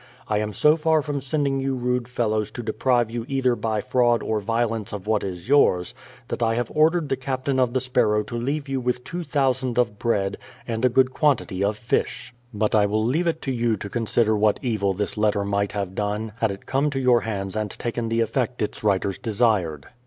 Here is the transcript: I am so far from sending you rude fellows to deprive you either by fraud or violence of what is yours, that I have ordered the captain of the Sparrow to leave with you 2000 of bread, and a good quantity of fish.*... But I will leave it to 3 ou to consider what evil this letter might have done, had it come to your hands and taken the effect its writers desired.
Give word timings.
I 0.35 0.39
am 0.39 0.51
so 0.51 0.77
far 0.77 1.03
from 1.03 1.21
sending 1.21 1.59
you 1.59 1.75
rude 1.75 2.07
fellows 2.07 2.49
to 2.53 2.63
deprive 2.63 3.11
you 3.11 3.23
either 3.29 3.55
by 3.55 3.81
fraud 3.81 4.23
or 4.23 4.39
violence 4.39 4.93
of 4.93 5.05
what 5.05 5.23
is 5.23 5.47
yours, 5.47 5.93
that 6.29 6.41
I 6.41 6.55
have 6.55 6.71
ordered 6.73 7.07
the 7.07 7.15
captain 7.15 7.59
of 7.59 7.73
the 7.75 7.79
Sparrow 7.79 8.23
to 8.23 8.35
leave 8.35 8.67
with 8.67 8.97
you 8.97 9.03
2000 9.03 9.77
of 9.77 9.99
bread, 9.99 10.37
and 10.67 10.83
a 10.83 10.89
good 10.89 11.13
quantity 11.13 11.63
of 11.63 11.77
fish.*... 11.77 12.33
But 12.51 12.73
I 12.73 12.87
will 12.87 13.05
leave 13.05 13.27
it 13.27 13.43
to 13.43 13.51
3 13.55 13.63
ou 13.63 13.75
to 13.77 13.89
consider 13.91 14.35
what 14.35 14.57
evil 14.63 14.95
this 14.95 15.17
letter 15.17 15.45
might 15.45 15.73
have 15.73 15.93
done, 15.93 16.31
had 16.39 16.49
it 16.49 16.65
come 16.65 16.89
to 16.89 16.99
your 16.99 17.21
hands 17.21 17.55
and 17.55 17.69
taken 17.69 18.09
the 18.09 18.21
effect 18.21 18.63
its 18.63 18.83
writers 18.83 19.19
desired. 19.19 19.87